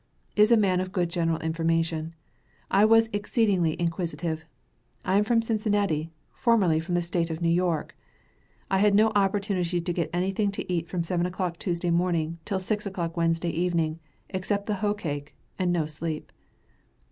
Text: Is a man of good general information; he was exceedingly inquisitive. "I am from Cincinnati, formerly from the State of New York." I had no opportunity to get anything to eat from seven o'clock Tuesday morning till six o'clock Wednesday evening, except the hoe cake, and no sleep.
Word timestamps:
Is 0.35 0.51
a 0.51 0.57
man 0.57 0.79
of 0.81 0.91
good 0.91 1.09
general 1.11 1.37
information; 1.41 2.15
he 2.75 2.85
was 2.85 3.07
exceedingly 3.13 3.79
inquisitive. 3.79 4.45
"I 5.05 5.15
am 5.17 5.23
from 5.23 5.43
Cincinnati, 5.43 6.09
formerly 6.33 6.79
from 6.79 6.95
the 6.95 7.03
State 7.03 7.29
of 7.29 7.39
New 7.39 7.51
York." 7.51 7.95
I 8.71 8.79
had 8.79 8.95
no 8.95 9.11
opportunity 9.15 9.79
to 9.79 9.93
get 9.93 10.09
anything 10.11 10.49
to 10.53 10.73
eat 10.73 10.87
from 10.89 11.03
seven 11.03 11.27
o'clock 11.27 11.59
Tuesday 11.59 11.91
morning 11.91 12.39
till 12.45 12.57
six 12.57 12.87
o'clock 12.87 13.15
Wednesday 13.15 13.51
evening, 13.51 13.99
except 14.31 14.65
the 14.65 14.77
hoe 14.81 14.95
cake, 14.95 15.35
and 15.59 15.71
no 15.71 15.85
sleep. 15.85 16.31